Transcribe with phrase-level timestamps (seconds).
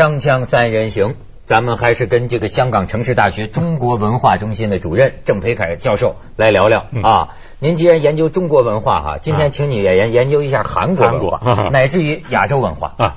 [0.00, 6.86] 锵锵三人行，咱们还是跟这个香港城市大学中国文化中心的主任郑培凯教授来聊聊。
[6.90, 7.02] 嗯。
[7.02, 7.28] 啊。
[7.58, 12.94] 您既然研究中国文化哈，今天请你也研研究一下韩国文化，韩国乃至于亚洲文化。
[12.96, 13.16] 啊。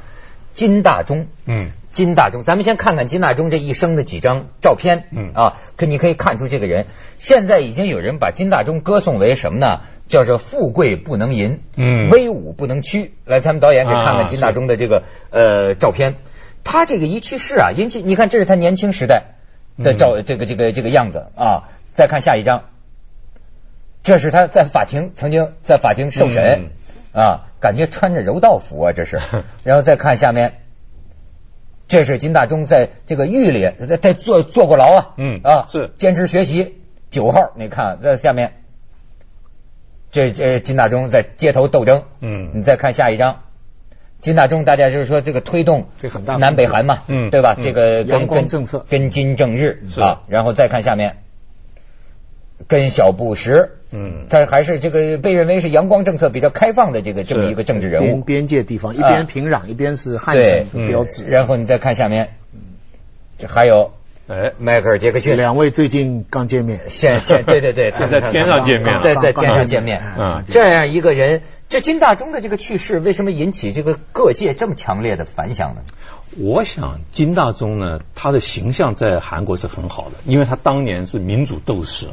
[0.51, 5.29] 金大中，嗯，金大中，咱们先看看金大中这一生的几张照片，嗯。
[5.33, 9.79] 啊，可你可以看出这个人，现在已经有人把金大中歌颂为什么呢？
[10.09, 12.09] 叫做富贵不能淫，嗯。
[12.09, 13.13] 威武不能屈。
[13.23, 16.17] 来，咱们导演给看看啊金大中的这个、呃照片，
[16.63, 19.35] 他这个一去世啊，引起你看这是他年轻时代
[19.77, 21.69] 的照，这个这个这个样子啊。
[21.93, 22.63] 再看下一张，
[24.01, 26.71] 这是他在法庭曾经在法庭受审、
[27.11, 29.19] 啊，感觉穿着柔道服啊，这是。
[29.63, 30.61] 然后再看下面，
[31.87, 38.53] 这是金大中在这个狱里在在坐坐过牢啊，嗯啊是坚持学习九号，你看在下面，
[40.09, 43.42] 这这金大中在街头斗争，嗯你再看下一张。
[44.23, 47.55] 金大中，大家就是说这个推动这很大南北韩嘛，嗯对吧？
[47.59, 51.17] 嗯这个跟跟政策跟金正日啊，然后再看下面，
[52.67, 58.23] 跟小布什，嗯他还是这个被认为是阳光政策比较开放的这个这么一个政治人边物。
[58.23, 61.27] 边界地方，一啊边平壤，一边是汉对城的标志。
[61.27, 62.29] 然后你再看下面，
[63.37, 63.91] 这还有
[64.33, 70.01] 哎，迈克尔·杰克逊，两位最近刚见面，现现对对对，现在天上见面了在在天上见面。
[70.17, 75.81] 嗯这样一个人，这金大中的这个去世，为什么引起这个各界这么强烈的反响呢？
[76.39, 82.07] 我想金大中呢，他的形象在韩国是很好的，因为他当年是民主斗士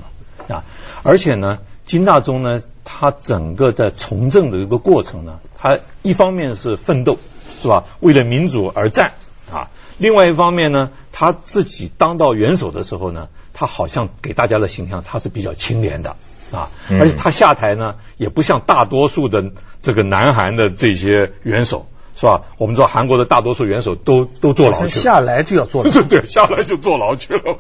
[0.47, 0.65] 啊，
[1.03, 7.17] 而且呢，金大中呢，他整个在从政的一个过程呢，他一方面是奋斗，
[7.63, 7.85] 是吧？
[8.01, 9.13] 为了民主而战
[9.51, 16.17] 啊，另外一方面呢，他自己当到元首的时候呢，他好像给大家的形象他是比较清廉的。
[16.53, 22.43] 啊，嗯而且他下台呢，也不像大多数的这个南韩的这些元首，是吧？
[22.59, 25.91] 我们知道韩国的大多数元首都都坐牢去了，下来就要坐牢。
[25.93, 27.59] 对 对，下来就坐牢去了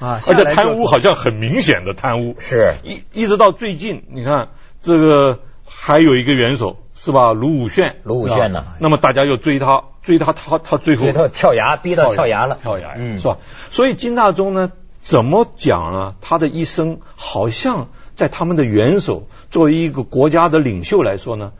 [0.00, 4.48] 啊 而且贪污好像很明显的贪污，是一一直到最近，你看
[4.82, 7.32] 这个还有一个元首是吧？
[7.34, 13.38] 卢武铉，卢武铉呢那么大家又追他，追他，他他最后最后跳崖，逼到跳崖了，跳崖，嗯，是吧？
[13.70, 16.14] 所以金大中呢，怎么讲呢？
[16.20, 21.52] 他的一生好像在他们的元首作为一个国家的领袖来说呢，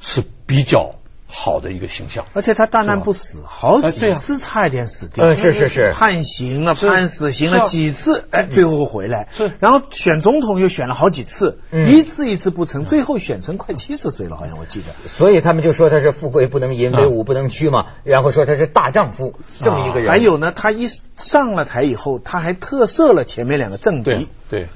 [0.00, 0.94] 是比较
[1.28, 2.24] 好的一个形象。
[2.32, 5.24] 而且他大难不死，好几次差一点死掉。
[5.24, 9.28] 呃，是是是，判刑啊，判死刑了几次，哎，最后回来。
[9.32, 15.08] 是然后选总统又选了好几次，嗯一次一次不成，最后选成快七十岁了，好像我记得。
[15.08, 20.08] 所以他们就说他是富贵不能淫，啊威武不能屈嘛，然后说他是大丈夫这么一个人。
[20.08, 24.68] 还有呢，他一上了台以后，他还特赦了前面两个政对敌，对，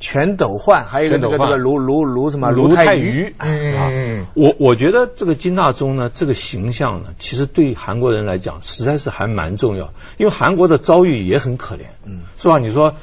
[0.00, 3.34] 全斗焕，还有一个那个那个卢卢卢什么卢泰泰愚。
[3.38, 12.58] 嗯我我觉得这个金大中呢，这个形象呢，其实对韩国人来讲，实在是还蛮重要，因为韩国的遭遇也很可怜，嗯，是吧？
[12.58, 12.94] 你说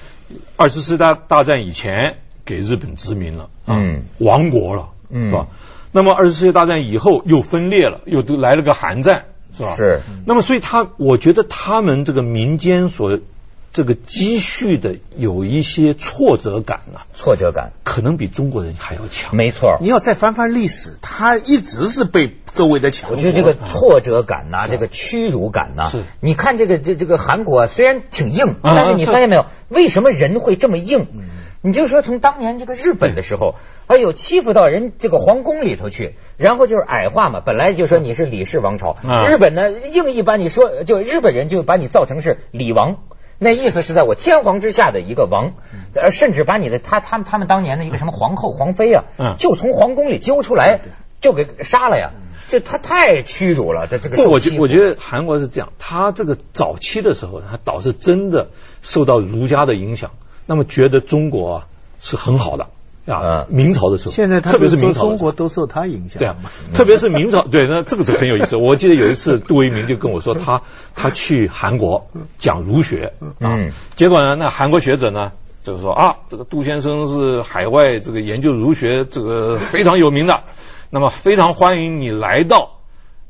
[0.57, 5.29] 二次世界大大战以前给日本殖民了，啊嗯，亡国了，嗯。
[5.29, 5.47] 是吧？
[5.93, 9.25] 那么二次世界大战以后又分裂了，又都来了个韩战，
[9.55, 9.75] 是吧？
[9.75, 10.01] 是。
[10.25, 13.19] 那么所以他，我觉得他们这个民间所
[13.77, 19.35] 这个积蓄的有一些挫折感呢、挫折感，可能比中国人还要强。
[19.35, 19.77] 没错。
[19.81, 23.17] 你要再翻翻历史，他一直是被周围的强国。
[23.17, 31.05] 我觉得这个挫折感呐、这个屈辱感呐、是你看这个这这个韩国啊虽然挺硬，啊但是你发现没有，为什么人会这么硬？
[31.61, 33.53] 你就说从当年这个日本的时候，
[33.85, 42.97] 哎呦欺负到人这个皇宫里头去，然后就是矮化嘛，本来就说你是李氏王朝，啊日本呢硬一把你说就日本人就把你造成是李王。
[43.39, 45.53] 那意思是在我天皇之下的一个王，
[45.93, 49.35] 呃，甚至把你的他他们他们当年的一个什么皇后皇妃啊，嗯。
[49.37, 50.79] 就从皇宫里揪出来，
[51.21, 52.11] 就给杀了呀。
[52.49, 58.49] 这他太屈辱了，这这个不，我觉我觉得韩国是这样，他这个早期的时候，他倒是真的
[58.81, 60.11] 受到儒家的影响，
[60.45, 61.67] 那么觉得中国啊
[61.99, 62.67] 是很好的
[63.07, 63.47] 啊。
[63.49, 66.35] 嗯明朝的时候，现在他特别是明朝中国都受他影响对啊。，
[66.73, 68.57] 特别是明朝，对，那这个是很有意思。
[68.57, 70.61] 我记得有一次，杜维明就跟我说，他
[70.95, 72.07] 他去韩国
[72.37, 75.31] 讲儒学啊嗯，结果呢，那韩国学者呢，
[75.63, 80.43] 就是说啊，这个杜先生是海外这个研究儒学这个非常有名的，
[80.89, 82.76] 那么非常欢迎你来到。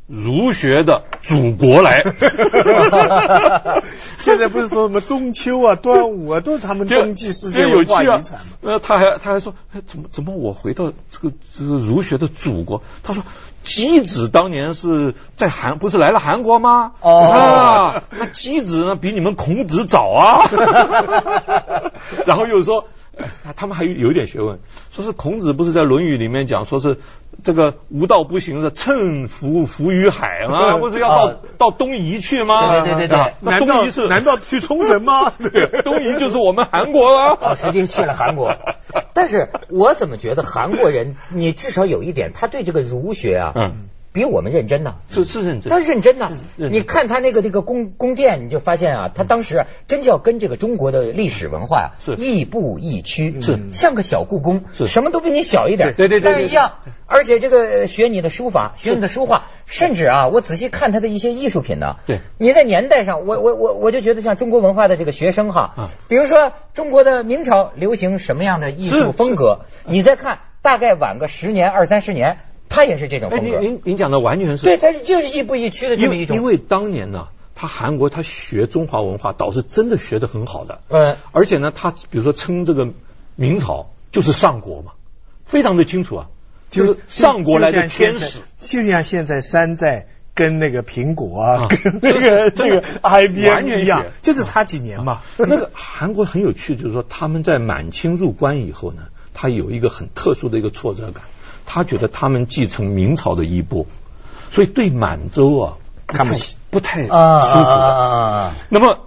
[0.08, 2.02] 儒学的祖国来，
[4.18, 8.40] 现在不是说什么中秋啊、端午啊，都是他们登记世界文化遗产吗？！
[8.62, 12.82] 呃，他还他还说，哎，怎么怎么我回到这个这个儒学的祖国？
[13.04, 13.22] 他说，
[13.66, 16.94] 箕子当年是在韩，不是来了韩国吗？
[17.02, 20.42] 哦啊，那箕子呢比你们孔子早啊。
[22.26, 22.88] 然后又说。
[23.44, 24.60] 啊他们还有有一点学问，
[24.92, 27.00] 说是孔子不是在《论语》里面讲，说是
[27.44, 30.78] 这个无道不行的乘浮浮于海吗？
[30.82, 32.82] 不是要到啊到东夷去吗？
[32.82, 35.32] 对对对对啊那难道东夷是难道去冲绳吗？
[35.40, 37.56] 对，东夷就是我们韩国啊，啊。
[37.56, 38.56] 实际去了韩国。
[39.14, 45.70] 但是我怎么觉得韩国人，你至少有一点，他对这个儒学啊，嗯，比我们认真呐、是是认真。
[45.70, 45.78] 他。
[45.78, 46.74] 认真呐、认真。
[46.74, 52.16] 你看他那个那个宫宫殿，你就发现啊，他当时啊，真叫跟这个中国的历史文化呀、是。
[52.16, 53.70] 亦步亦趋，是。
[53.74, 54.88] 像个小故宫，是。
[54.88, 56.80] 什么都比你小一点，对对对对对但是一样。
[57.06, 62.20] 而且这个学你的书法，学你的书画，甚至啊，我仔细看他的一些艺术品呢，对。
[62.40, 65.90] 你在年代上，我我我我就觉得像中国文化的这个学生哈，啊。
[66.08, 73.60] 比如说中国的明朝流行什么样的艺术风格，你再看大概晚个十年二三十年，他也是这种哎，风格。
[73.60, 76.36] 您您您讲的完全是对，他是就是亦步亦趋的这因么一种。
[76.38, 82.90] 为因为当年呢，他韩国他学中华文化倒是真的学得很好的，嗯，而且呢，他比如说称这个
[83.36, 84.92] 明朝就是上国嘛，
[85.46, 86.28] 非常的清楚啊，
[86.70, 95.22] 就是上国来的天使。，就像现在山寨跟那个苹果啊，啊跟那个那个 IBM 完全一样，就是差几年嘛。
[95.38, 99.04] 那个韩国很有趣，就是说他们在满清入关以后呢，
[99.34, 101.24] 他有一个很特殊的一个挫折感，
[101.68, 103.86] 他觉得他们继承明朝的衣钵，
[104.50, 105.78] 所以对满洲啊
[106.08, 107.14] 看不起，不太舒服！
[108.70, 109.00] 那么，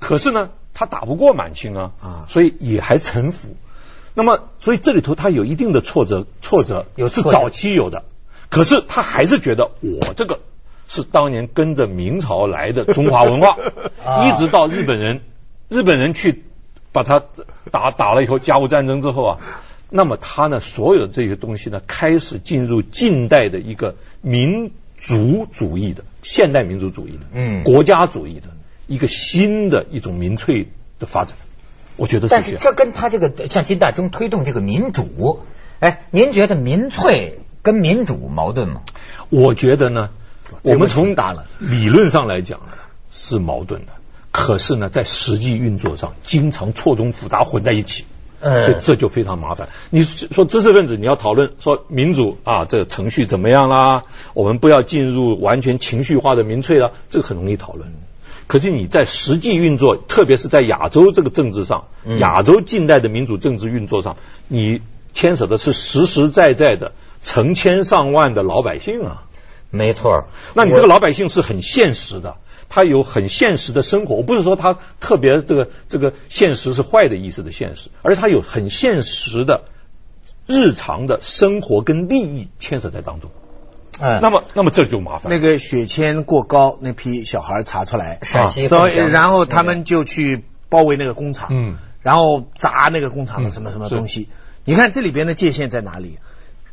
[0.00, 2.26] 可是呢，他打不过满清啊，啊。
[2.28, 3.56] 所以也还臣服。
[4.14, 8.02] 那么，所以这里头他有一定的挫折，挫折有是早期有的，
[8.50, 10.40] 可是他还是觉得我这个
[10.88, 13.56] 是当年跟着明朝来的中华文化，
[14.04, 14.24] 啊。
[14.26, 15.20] 一直到日本人，
[15.68, 16.44] 日本人去
[16.90, 17.22] 把他
[17.70, 19.38] 打打了以后，甲午战争之后啊，
[19.90, 27.64] 那么他呢，所有的这些东西呢，开始进入近代的一个民族主义的现代民族主义的，嗯。
[27.64, 28.48] 国家主义的
[28.86, 31.36] 一个新的一种民粹的发展，
[31.96, 35.40] 我觉得是但是这跟他这个像金大中推动这个民主，
[35.80, 38.82] 哎，您觉得民粹跟民主矛盾吗？
[39.28, 40.10] 我觉得呢，
[40.62, 41.46] 我们从打了。
[41.58, 42.72] 理论上来讲呢
[43.10, 43.92] 是矛盾的，
[44.30, 48.04] 可是呢，在实际运作上经常错综复杂混在一起。
[48.40, 49.68] 嗯所以这就非常麻烦。
[49.90, 54.04] 你说知识分子，你要讨论说民主啊，这个程序怎么样啦？
[54.34, 57.92] 我们不要进入完全情绪化的民粹了，这个很容易讨论。
[58.46, 64.16] 可是你在实际运作，特别是在亚洲这个政治上，嗯亚洲近代的民主政治运作上，
[64.48, 64.80] 你
[65.12, 66.92] 牵扯的是实实在在的
[67.22, 69.22] 成千上万的老百姓啊。
[69.72, 72.38] 没错，那你这个老百姓是很现实的，
[72.70, 74.14] 他有很现实的生活。
[74.14, 79.64] 我不是说他特别这个这个现实是坏的意思的现实，而是他有很现实的
[80.46, 83.30] 日常的生活跟利益牵扯在当中。
[84.00, 85.30] 嗯，那么，那么这就麻烦。
[85.30, 94.28] 那个血铅过高，那批小孩查出来，陕西所以然后他们就去包围那个工厂，嗯，然后砸那个工厂的嗯什么什么东西。
[94.64, 96.18] 你看这里边的界限在哪里？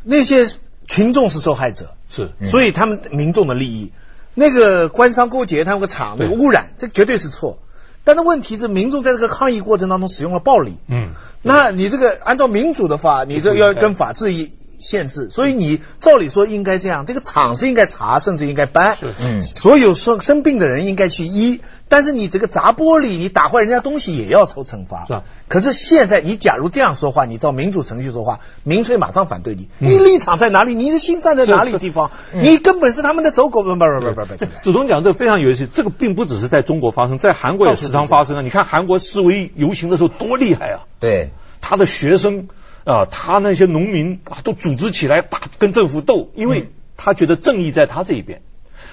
[0.03, 0.45] 那些
[0.85, 3.91] 群众是受害者，是所以他们民众的利益，
[4.39, 7.57] 那个官商勾结，他们个厂那个污染，这绝对是错。
[8.03, 11.09] 但是问题是，民众在这个抗议过程当中使用了暴力，嗯，
[11.41, 25.05] 那你这个按照民主的话，你这要跟法治一限制，所以你照理说应该这样，这个厂是应该查，甚至应该搬，是嗯所有生生病的人应该去医，但是你这个砸玻璃，你打坏人家东西也要受惩罚。
[25.07, 30.75] 是啊可是现在你假如这样说话，你照民主程序说话，民粹马上反对你，嗯你立场在哪里？
[30.75, 32.11] 你的心站在哪里地方？
[32.33, 34.45] 你根本是他们的走狗，不不不不不不。
[34.61, 38.41] 祖宗讲这个非常有意思，这个并不只是在中国发生，在韩国也时常发生啊。
[38.41, 40.83] 你看韩国示威游行的时候多厉害啊！
[40.99, 42.49] 对，他的学生
[42.87, 48.41] 啊，他那些农民啊，都组织起来打跟政府斗，因为他觉得正义在他这一边。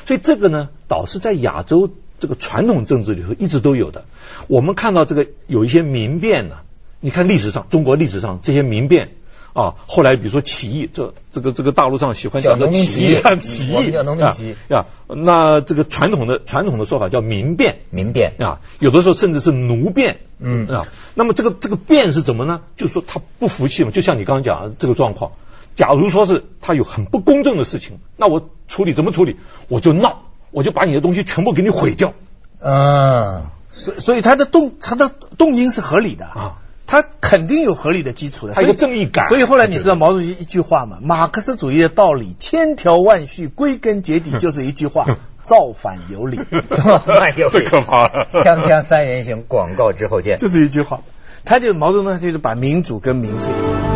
[0.04, 4.04] 所以这个呢，倒是在亚洲这个传统政治里头一直都有的。
[4.48, 6.56] 我们看到这个有一些民变呢、
[6.98, 9.10] 你看历史上中国历史上这些民变
[9.54, 14.86] 啊，后来比如说起义，这这个这个大陆上喜欢讲的起义啊，起起义，叫农民起义啊啊。
[15.08, 17.78] 那这个传统的传统的说法叫民变。
[17.90, 22.62] 民变，啊，有的时候甚至是奴变，嗯啊，那么这个这个变是怎么呢？
[22.76, 25.32] 就是说他不服气嘛，就像你刚刚讲的这个状况。
[25.76, 29.36] 假如说是他有很不公正的事情，那我处理怎么处理？
[29.68, 32.12] 我就闹，我就把你的东西全部给你毁掉
[32.60, 36.58] 嗯，所所以他的动他的动因是合理的啊，
[36.94, 40.98] 他肯定有合理的基础的，他有个正义感所以后来你知道毛主席一句话吗？
[41.02, 45.04] 马克思主义的道理千条万绪，归根结底就是一句话：
[45.42, 46.38] 造反有理，
[46.70, 50.36] 那 有这可怕了锵锵三人行，广告之后见。
[50.36, 51.00] 就是一句话。
[51.44, 53.93] 他就毛泽东就是把民主跟民粹。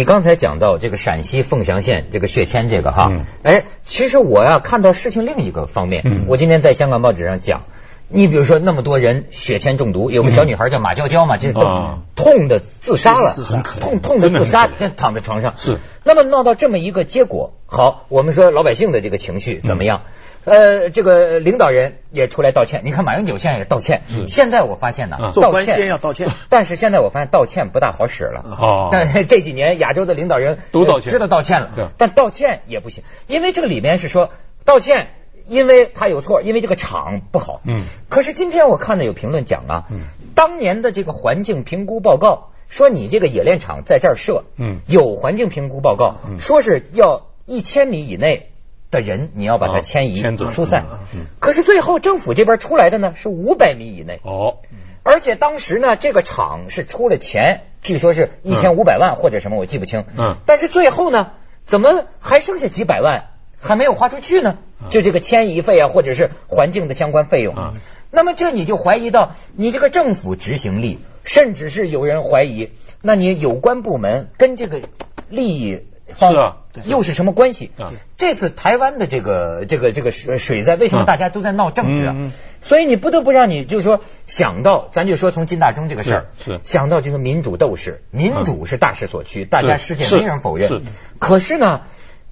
[0.00, 7.64] 你刚才讲到这个陕西凤翔县这个血铅这个哈，嗯哎，其实我呀看到事情另一个方面，嗯我今天在香港报纸上讲，
[8.12, 13.34] 你比如说那么多人血铅中毒，有个小女孩叫马娇娇嘛，这都啊痛的自杀了，
[13.80, 15.54] 痛痛的自杀，躺在床上。
[15.56, 20.02] 是，那么闹到这么一个结果，好，我们说老百姓的这个情绪怎么样？
[20.44, 22.80] 呃，这个领导人也出来道歉。
[22.84, 24.02] 你看马英九现在也道歉。
[24.08, 26.28] 是现在我发现呢，啊做官道歉先要道歉。
[26.48, 28.42] 但是现在我发现道歉不大好使了。
[28.58, 34.30] 哦但是这几年亚洲的领导人都道歉呃知道道歉对了，但道歉也不行，因为这个里面是说
[34.64, 35.10] 道歉，
[35.50, 37.60] 因为他有错，因为这个厂不好。
[37.66, 37.82] 嗯。
[38.08, 40.00] 可是今天我看到有评论讲啊，嗯。
[40.34, 44.80] 当年的这个环境评估报告说你这个冶炼厂在这儿设，嗯。
[44.86, 46.38] 有环境评估报告嗯。
[46.38, 48.46] 说是要一千米以内。
[48.92, 50.84] 的人，你要把它啊迁移疏散。
[50.90, 50.98] 嗯。
[51.14, 54.56] 嗯，可是最后政府这边出来的呢是五百米以内，哦，
[55.04, 60.06] 而且当时呢，这个厂是出了钱，据说是一千五百万或者什么，我记不清。
[60.18, 60.34] 嗯。
[60.44, 61.34] 但是最后呢，
[61.66, 63.29] 怎么还剩下几百万
[63.60, 64.58] 还没有花出去呢？
[64.88, 67.54] 就这个迁移费啊，或者是环境的相关费用。
[67.54, 67.74] 啊
[68.12, 72.70] 那么这你就怀疑到你这个政府执行力，甚至是有人怀疑，
[73.02, 74.80] 那你有关部门跟这个
[75.28, 77.70] 利益方是啊又是什么关系？
[77.78, 82.16] 啊这次台湾的这个这个这个水水灾，为什么嗯大家都在闹政治啊？
[82.62, 86.26] 所以你不得不让你就是说想到，咱就说从金大中这个事儿，
[86.64, 90.68] 想到就是民主斗士，民主是大势所趋，大家世界没人否认。
[90.68, 90.82] 是
[91.20, 91.82] 可是呢，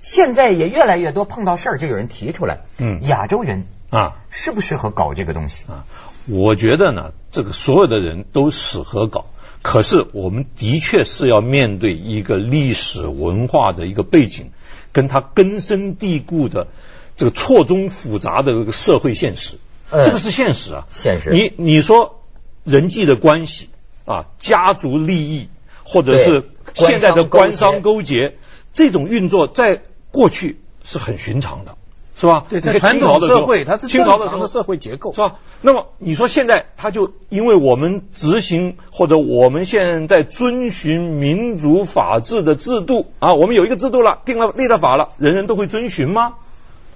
[0.01, 5.65] 现在也越来越多碰到事儿就有人提出来，嗯亚洲人啊适不适合搞这个东西？
[5.69, 5.85] 啊，
[6.27, 9.27] 我觉得呢，这个所有的人都适合搞。
[9.61, 14.53] 可是我们的确是要面对一个历史文化的一个背景，
[14.93, 16.69] 跟它根深蒂固的
[17.17, 19.57] 这个错综复杂的这个社会现实，
[19.91, 20.87] 呃这个是现实啊。
[20.93, 22.23] 现实你你说
[22.63, 23.69] 人际的关系
[24.05, 25.49] 啊，家族利益，
[25.83, 28.37] 或者是现在的官商勾结，
[28.73, 31.77] 这种运作在过去是很寻常的，
[32.17, 32.45] 是吧？
[32.49, 35.21] 对，在传统清朝的社会，它是清朝的时候正常的社会结构是。
[35.21, 35.37] 吧？
[35.61, 46.35] 那么你说现在它就因为我们执行或者我们现在遵循民主法治的制度啊，我们有一个制度了，定了立了法了，人人都会遵循吗？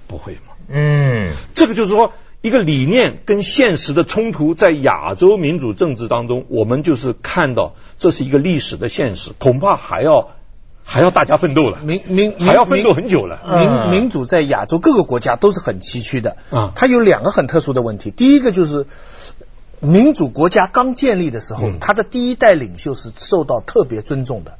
[0.07, 0.53] 不会嘛。
[0.67, 10.29] 嗯，这个就是说，一个理念跟现实的冲突，在亚洲民主政治当中，我们就是看到这是一个历史的现实，恐怕还要
[10.83, 13.41] 还要大家奋斗了，民民还要奋斗很久了。
[13.45, 13.89] 民嗯。
[13.89, 16.37] 民主在亚洲各个国家都是很崎岖的。
[16.49, 18.85] 啊它有两个很特殊的问题，第一个就是
[19.79, 21.77] 民主国家刚建立的时候，嗯。
[21.79, 24.57] 他的第一代领袖是受到特别尊重的。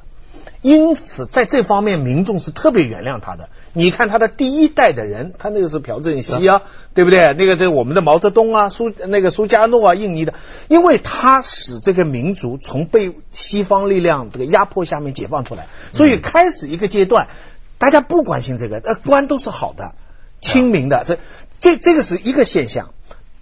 [0.64, 3.50] 因此，在这方面，民众是特别原谅他的。
[3.74, 6.62] 你看他的第一代的人，他那个是朴正熙啊，
[6.94, 7.34] 对不对？
[7.34, 10.32] 那个这我们的毛泽东啊，苏那个苏加诺啊，印尼的，
[10.68, 17.28] 因为他使这个民族从被西方力量这个压迫下面解放出来，所以开始一个阶段，
[17.76, 19.94] 大家不关心这个，呃，官都是好的，
[20.40, 21.18] 亲民的，这
[21.58, 22.94] 这这个是一个现象。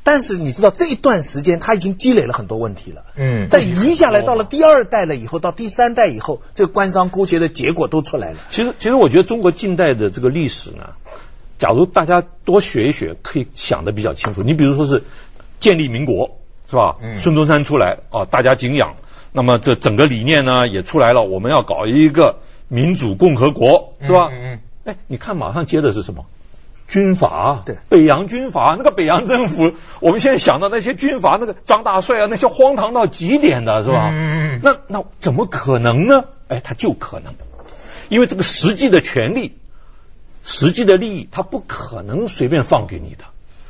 [0.04, 8.38] 但是你知道这一段时间他已经积累了很多问题了，嗯在余下来到了第二代了以后，到第三代以后，这个官商勾结的结果都出来了。
[8.50, 10.90] 其实，其实我觉得中国近代的这个历史呢，
[11.58, 14.42] 假如大家多学一学，可以想得比较清楚。
[14.42, 15.04] 你比如说是
[15.60, 16.96] 建立民国，是吧？
[17.00, 18.96] 嗯孙中山出来啊，大家敬仰。
[19.32, 24.30] 那么这整个理念呢也出来了，我们要搞一个民主共和国，是吧？
[24.32, 26.26] 嗯嗯嗯哎，你看马上接的是什么？
[26.92, 34.10] 军阀，对北洋军阀，那个北洋政府， 我们现在想到那些军阀，那个张大帅啊，那些荒唐到极点的是吧？
[34.12, 36.26] 嗯嗯嗯那那怎么可能呢？
[36.48, 37.32] 哎，他就可能，
[38.10, 39.56] 因为这个实际的权利、
[40.44, 43.24] 实际的利益，他不可能随便放给你的。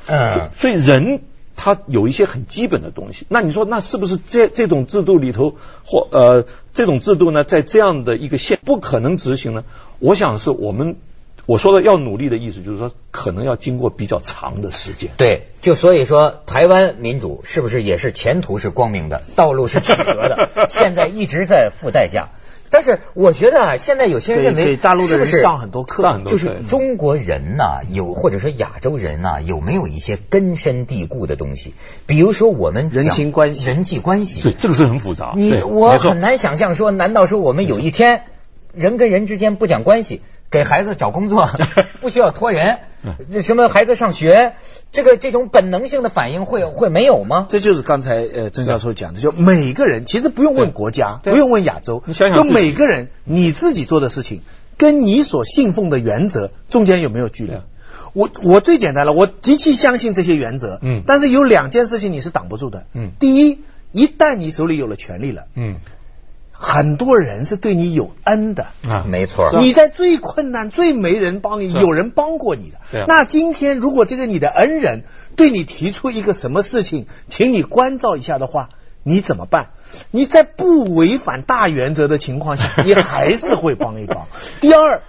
[0.07, 1.23] 嗯，所以人
[1.55, 3.25] 他有一些很基本的东西。
[3.29, 9.63] 那你说，那是不是这这种制度里头，或呃这种制度呢，在这样的一个县不可能执行呢？
[10.01, 10.97] 我想是我们
[11.47, 15.11] 我说的要努力的意思，就是说可能要经过比较长的时间。
[15.17, 22.29] 对，就所以说，台湾民主是不是也是前途是光明的，道路是曲折的， 现在一直在付代价。
[22.71, 31.75] 但是我觉得啊，现在有些人认为给大陆的人是不是上很多课，上很多就是中国人呐、有或者说亚洲人呐、有没有一些根深蒂固的东西？
[32.07, 34.41] 比如说我们人讲情关系人际关系。
[34.41, 35.35] 对，这个是很复杂。
[35.37, 38.23] 你我很难想象说，难道说我们有一天
[38.73, 41.49] 人跟人之间不讲关系，给孩子找工作
[42.01, 42.79] 不需要托人，
[43.33, 44.53] 这什么孩子上学，
[44.93, 47.47] 这个这种本能性的反应会会没有吗？
[47.49, 54.43] 这就是刚才呃郑教授讲的，就每个人其实不用问国家，不用问亚洲，就你想想就每个人你自己做的事情，
[54.77, 57.55] 跟你所信奉的原则中间有没有距离？
[58.13, 61.03] 我我最简单了，我极其相信这些原则，嗯。
[61.07, 63.13] 但是有两件事情你是挡不住的，嗯。
[63.19, 65.77] 第一，一旦你手里有了权利了，嗯
[66.63, 68.69] 很多人是对你有恩的。
[68.89, 72.71] 啊，没错你在最困难、最没人帮你，有人帮过你。
[72.71, 75.03] 的那今天如果这个你的恩人
[75.35, 78.69] 对你提出一个什么事情，请你关照一下的话，
[79.03, 79.71] 你怎么办？
[80.11, 84.27] 你在不违反大原则的情况下，你还是会帮一帮。
[84.63, 85.03] 第二，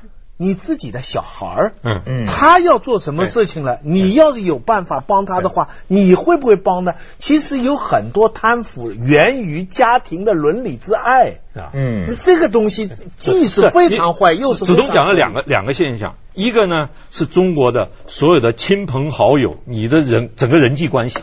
[0.43, 2.01] 你自己的小孩儿，嗯。
[2.05, 2.25] 嗯。
[2.25, 6.95] 他要做什么事情了，你要是有办法帮他的话，你会不会帮呢？
[7.17, 11.39] 其实有很多贪腐源于家庭的伦理之爱。
[11.55, 11.71] 啊。
[11.73, 12.05] 嗯。
[12.23, 21.19] 这个东西既是非常坏，又是子东讲了两个两个现象，一个呢是中国的所有的亲朋好友，你的人整个人际关系；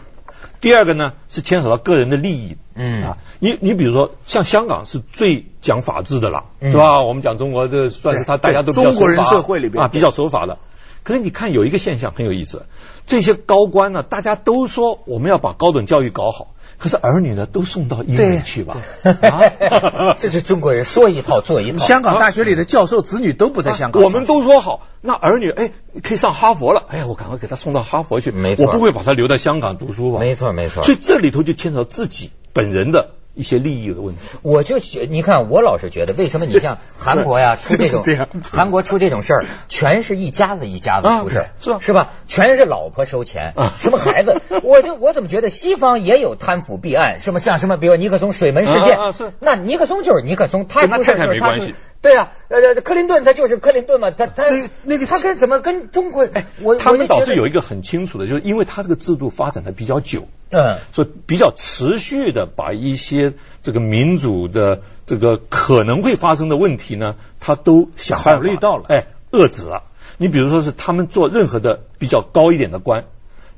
[0.60, 2.56] 第二个呢是牵扯到个人的利益。
[2.74, 7.02] 嗯啊，你你比如说像香港是最讲法治的了，嗯是吧？
[7.02, 10.58] 我们讲中国这算是他大家都比较中国人社会里边啊比较守法的。
[11.02, 12.66] 可是你看有一个现象很有意思，
[13.06, 16.48] 这些高官呢，大家都说我们要把高等教育搞好，
[16.80, 18.78] 可是儿女呢都送到英国去吧？
[19.04, 20.16] 啊？
[20.18, 21.78] 这是中国人说一套做一套。
[21.78, 24.02] 香港大学里的教授子女都不在香港。
[24.02, 25.72] 上，我们都说好，那儿女哎
[26.02, 28.64] 可以上哈佛了，哎呀，我赶快给他送到哈佛去，没错。
[28.64, 30.20] 我不会把他留在香港读书吧？
[30.20, 30.82] 没错没错。
[30.82, 34.20] 所以这里头就牵扯到自己本人的一些利益的问题。
[34.42, 38.02] 我就觉，你看，我老是觉得，为什么你像 韩国呀出这种
[38.52, 41.46] 韩国出这种事儿，全是一家子一家子出事
[41.80, 42.10] 是吧？
[42.28, 48.98] 全是老婆收钱啊，什么孩子，我就我怎么觉得西方也有贪腐弊案，什么像什么，比如尼克松水门事件
[49.40, 51.74] 那尼克松就是尼克松，他出事就是他出没关系。
[52.02, 56.26] 对啊，呃，克林顿他就是克林顿嘛，他他那那个他跟怎么跟中国？
[56.32, 60.78] 哎，我他们倒是有一一个很清楚的，就是因为他这个制度发展的比较久，嗯。
[60.92, 68.22] 所以比较持续的把一些这个民主的这个可能会发生的问题呢，他都想
[68.60, 68.86] 到了。
[68.88, 69.82] 哎，遏制了。
[70.16, 73.04] 你比如说是他们做任何的比较高一点的官，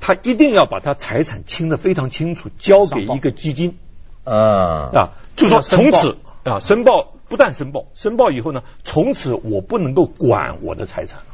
[0.01, 3.79] 他一定要把他财产清的非常清楚，交给一个基金。
[4.25, 5.99] 嗯啊，就说要申报。
[5.99, 11.25] 从此啊申报不但申报，申报以后呢，从此我不能够管我的财产了。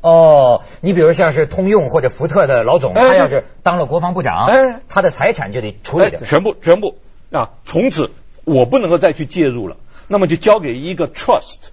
[0.00, 6.16] 哦，你比如像是通用或者福特的老总，哎他要是当了国防部长，哎他的财产就得处理。
[6.24, 6.98] 全部全部
[7.32, 8.12] 啊，从此
[8.44, 9.76] 我不能够再去介入了，
[10.06, 11.72] 那么就交给一个 trust。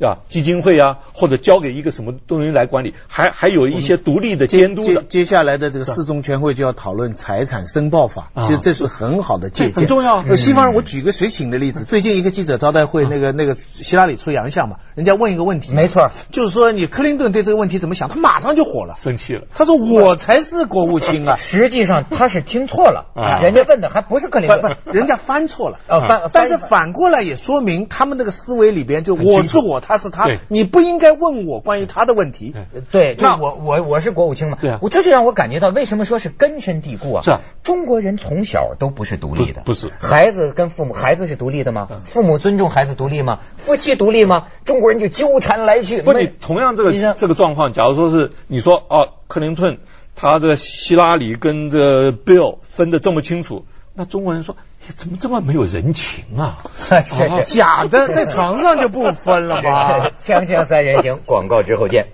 [0.00, 8.42] 啊，基金会啊，或者交给一个什么东西来管理，还还有一些独立的监督的，接接下来的这个四中全会就要讨论财产申报法，啊。
[8.44, 19.42] 其实这是很好的借鉴，很重要呃西方人，我举个谁请的例子，最近一个记者招待会，那个那个希拉里出洋相嘛，人家问一个问题，没错，就是说你克林顿对这个问题怎么想，他马上就火了，生气了。
[19.54, 23.40] 他说我才是国务卿啊， 实际上他是听错了，啊。
[23.40, 25.78] 人家问的还不是克林不顿，不，人家翻错了。
[25.88, 32.54] 哦翻，但是反过来也说明他们那个思维里边，就我是我，他是他，你不应该问我关于他的问题。
[32.90, 37.22] 对，就那我我我是国务卿嘛，对啊我这就让我感觉到为什么说是根深蒂固啊？
[37.22, 41.88] 是啊中国人从小都不是独立的，不是不是孩子跟父母，孩子是独立的吗？
[42.04, 43.40] 父母尊重孩子独立吗？
[43.56, 44.46] 夫妻独立吗？
[44.64, 49.78] 中国人就纠缠来去，不，没你同样这个这个状况，假如说是你说哦，克林顿
[50.14, 54.64] 他这希拉里跟这个 Bill 分的这么清楚，那中国人说哎
[54.96, 56.58] 怎么这么没有人情啊？
[57.06, 57.44] 是是。
[57.44, 60.10] 假的，在床上就不分了吧？
[60.20, 62.06] 锵锵三人行，广告之后见。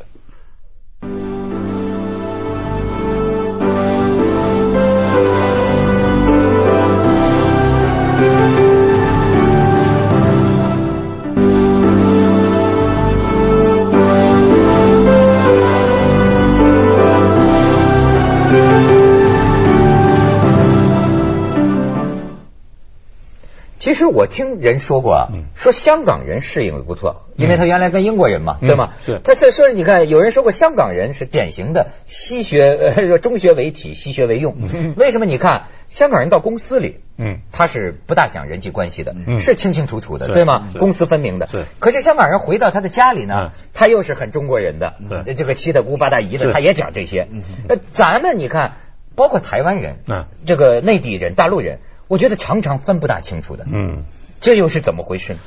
[23.87, 28.95] 其实我听人说过啊，嗯说香港人适应的不错，因为他原来跟英国人嘛，嗯对吗？
[29.01, 32.65] 是他是说，你看有人说过，香港人是典型的西学
[32.97, 34.57] 呃中学为体，西学为用。
[34.97, 35.25] 为什么？
[35.25, 40.69] 你看香港人到公司里，嗯他是不大讲人际关系的，嗯是清清楚楚的，对吗？
[40.81, 41.47] 公私分明的。
[41.47, 44.95] 是可是香港人回到他的家里呢嗯，他又是很中国人的，
[45.25, 47.29] 对这个七大姑八大姨的，他也讲这些。
[47.69, 48.79] 那，咱们你看，
[49.15, 53.67] 包括台湾人，嗯这个内地人、大陆人，我觉得常常分不大清楚的。
[53.71, 54.05] 嗯。
[54.39, 55.39] 这又是怎么回事呢？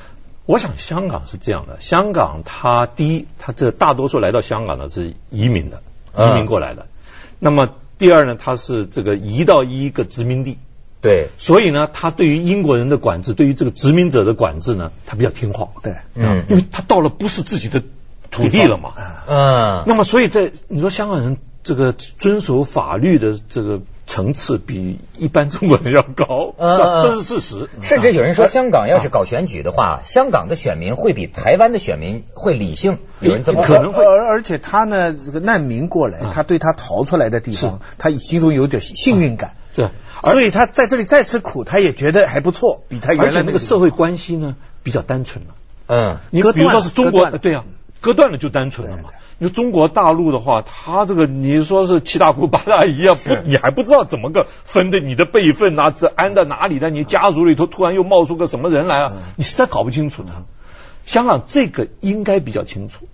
[0.47, 6.87] 我想香港是这样的，香港它第一，它这大多数来到香港的是移民的，嗯移民过来的。
[7.37, 7.69] 那么
[7.99, 10.57] 第二呢，它是这个移到一个殖民地，
[11.01, 15.69] 对，所以呢，他对于英国人的管制，对于这个殖民者的管制呢，他比较听话。
[15.83, 17.83] 对，嗯因为他到了不是自己的
[18.31, 18.93] 土地了嘛。
[19.27, 27.69] 嗯，那么，所以在你说香港人这个遵守法律的这个层次比一般中国人要高，嗯是吧嗯这是事实。
[27.83, 32.97] 甚至有人说，香港要是搞选举的话，香港的选民会比台湾的选民会理性。
[33.19, 33.75] 有人这么说。
[33.77, 39.53] 可能会而而且他呢，这个难民过来，他对他逃出来的地方，他心中有点幸运感。
[39.75, 39.91] 是，
[40.23, 45.53] 所以他在这里再吃苦，他也觉得还不错，比他原来而且那个社会关系呢比较单纯了。
[45.85, 47.63] 嗯，你比如说是中国对啊，
[48.01, 49.03] 割断了就单纯了嘛。
[49.39, 56.89] 你说中国大陆的话，他这个你说是七大姑八大姨啊，不，你还不知道怎么个分的，你的辈分呐、这安在哪里的？
[56.89, 59.13] 你家族里头突然又冒出个什么人来啊？
[59.37, 60.29] 你实在搞不清楚的。
[61.05, 63.07] 香港这个应该比较清楚。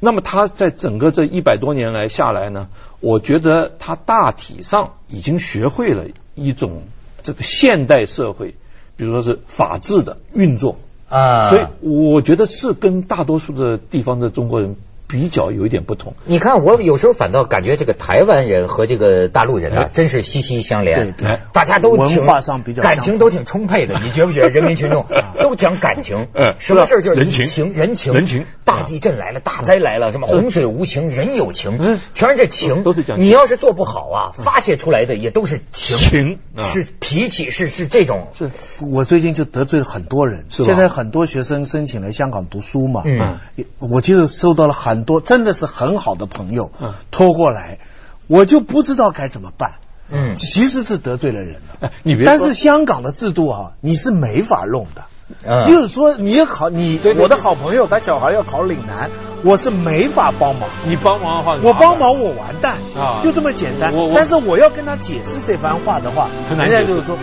[0.00, 2.68] 那么他在整个这一百多年来下来呢，
[3.00, 6.82] 我觉得他大体上已经学会了一种
[7.22, 8.56] 这个现代社会，
[8.96, 10.78] 比如说是法治的运作。
[11.08, 14.74] 啊，所以我觉得是跟大多数的地方的中国人
[15.06, 16.14] 比较有一点不同。
[16.24, 19.90] 你看，我有时候反倒感觉这个台湾人和这个大陆人啊，哎。
[19.92, 21.12] 真是息息相连。
[21.14, 21.38] 对对。
[21.52, 23.98] 大家都挺文化上比较感情都挺充沛的。
[24.02, 24.48] 你觉不觉得？
[24.56, 25.06] 人民群众
[25.40, 28.12] 都讲感情哎，什么事儿就是人情情人情。
[28.14, 28.46] 人情。
[28.64, 32.82] 大地震来了，大灾来了，什么洪水无情，人有情嗯，全是这情。
[32.82, 33.26] 都是讲情。
[33.26, 36.64] 你要是做不好啊，发泄出来的也都是情，情啊。
[36.64, 38.28] 是脾气，是是这种。
[38.36, 38.50] 是。
[38.90, 43.38] 我最近就得罪了很多人，是现在很多学生申请来香港读书嘛，嗯。
[43.78, 46.94] 我就收到了很多真的是很好的朋友嗯。
[47.10, 47.78] 拖过来，
[48.26, 49.74] 我就不知道该怎么办。
[50.10, 50.34] 嗯。
[50.36, 55.04] 其实是得罪了人了哎，你别但是香港的制度啊，你是没法弄的。
[55.44, 55.64] 嗯。
[55.66, 59.10] 就是说，你要考你我的好朋友，他小孩要考岭南，
[59.42, 60.68] 我是没法帮忙。
[60.86, 62.76] 你帮忙的话，我帮忙我完蛋。
[62.96, 63.18] 啊。
[63.22, 63.92] 就这么简单。
[64.14, 66.78] 但是我要跟他解释这番话的话，很难解释。
[66.78, 67.18] 人家就是说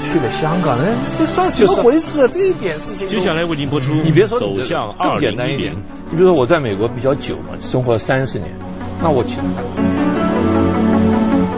[0.00, 2.28] 去了香港，哎这算什么回事啊？
[2.32, 3.06] 这一点事情。
[3.06, 5.84] 接下来为您播出，你别说走向二更简单一点零一零。。
[6.10, 8.50] 你比如说我在美国比较久嘛，生活了三十年，
[9.02, 9.40] 那我其实。